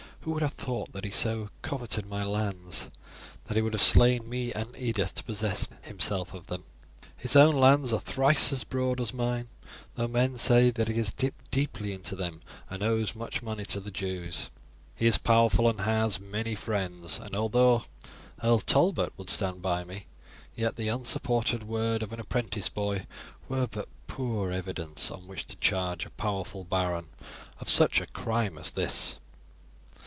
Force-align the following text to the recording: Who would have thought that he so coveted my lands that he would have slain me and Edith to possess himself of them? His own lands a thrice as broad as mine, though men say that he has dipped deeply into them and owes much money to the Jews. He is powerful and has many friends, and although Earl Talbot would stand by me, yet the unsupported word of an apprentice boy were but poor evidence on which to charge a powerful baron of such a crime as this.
Who 0.23 0.33
would 0.33 0.43
have 0.43 0.53
thought 0.53 0.93
that 0.93 1.03
he 1.03 1.09
so 1.09 1.49
coveted 1.63 2.05
my 2.05 2.23
lands 2.23 2.91
that 3.45 3.55
he 3.55 3.61
would 3.63 3.73
have 3.73 3.81
slain 3.81 4.29
me 4.29 4.53
and 4.53 4.77
Edith 4.77 5.15
to 5.15 5.23
possess 5.23 5.67
himself 5.81 6.35
of 6.35 6.45
them? 6.45 6.63
His 7.17 7.35
own 7.35 7.55
lands 7.55 7.91
a 7.91 7.99
thrice 7.99 8.53
as 8.53 8.63
broad 8.63 9.01
as 9.01 9.15
mine, 9.15 9.47
though 9.95 10.07
men 10.07 10.37
say 10.37 10.69
that 10.69 10.87
he 10.87 10.93
has 10.97 11.11
dipped 11.11 11.49
deeply 11.49 11.91
into 11.91 12.15
them 12.15 12.43
and 12.69 12.83
owes 12.83 13.15
much 13.15 13.41
money 13.41 13.65
to 13.65 13.79
the 13.79 13.89
Jews. 13.89 14.51
He 14.93 15.07
is 15.07 15.17
powerful 15.17 15.67
and 15.67 15.81
has 15.81 16.19
many 16.19 16.53
friends, 16.53 17.17
and 17.17 17.33
although 17.33 17.85
Earl 18.43 18.59
Talbot 18.59 19.13
would 19.17 19.27
stand 19.31 19.63
by 19.63 19.83
me, 19.83 20.05
yet 20.53 20.75
the 20.75 20.89
unsupported 20.89 21.63
word 21.63 22.03
of 22.03 22.13
an 22.13 22.19
apprentice 22.19 22.69
boy 22.69 23.07
were 23.49 23.65
but 23.65 23.87
poor 24.05 24.51
evidence 24.51 25.09
on 25.09 25.25
which 25.25 25.47
to 25.47 25.55
charge 25.55 26.05
a 26.05 26.11
powerful 26.11 26.63
baron 26.63 27.07
of 27.59 27.69
such 27.71 27.99
a 27.99 28.05
crime 28.05 28.59
as 28.59 28.69
this. 28.69 29.17